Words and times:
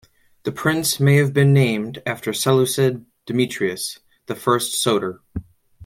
The 0.45 0.51
prince 0.51 0.99
may 0.99 1.17
have 1.17 1.31
been 1.31 1.53
named 1.53 2.01
after 2.07 2.31
the 2.31 2.35
Seleucid 2.35 3.05
Demetrius 3.27 3.99
the 4.25 4.33
First 4.33 4.81
Soter. 4.81 5.21